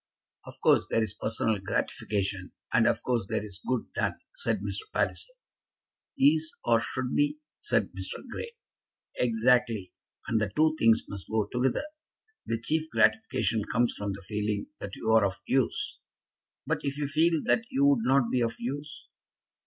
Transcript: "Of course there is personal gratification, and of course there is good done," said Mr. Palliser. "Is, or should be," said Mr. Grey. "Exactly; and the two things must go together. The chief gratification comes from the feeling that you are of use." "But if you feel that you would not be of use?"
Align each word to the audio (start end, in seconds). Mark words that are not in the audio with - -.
"Of 0.45 0.55
course 0.63 0.87
there 0.89 1.03
is 1.03 1.13
personal 1.13 1.59
gratification, 1.59 2.53
and 2.73 2.87
of 2.87 3.03
course 3.03 3.27
there 3.29 3.45
is 3.45 3.61
good 3.67 3.93
done," 3.93 4.15
said 4.35 4.61
Mr. 4.61 4.91
Palliser. 4.91 5.33
"Is, 6.17 6.57
or 6.65 6.79
should 6.79 7.15
be," 7.15 7.37
said 7.59 7.91
Mr. 7.91 8.23
Grey. 8.27 8.51
"Exactly; 9.17 9.93
and 10.27 10.41
the 10.41 10.51
two 10.55 10.75
things 10.79 11.03
must 11.07 11.27
go 11.29 11.45
together. 11.45 11.83
The 12.47 12.59
chief 12.59 12.89
gratification 12.89 13.61
comes 13.71 13.93
from 13.95 14.13
the 14.13 14.23
feeling 14.23 14.69
that 14.79 14.95
you 14.95 15.11
are 15.11 15.23
of 15.23 15.39
use." 15.45 15.99
"But 16.65 16.79
if 16.81 16.97
you 16.97 17.07
feel 17.07 17.39
that 17.43 17.65
you 17.69 17.85
would 17.85 18.01
not 18.03 18.31
be 18.31 18.41
of 18.41 18.55
use?" 18.57 19.07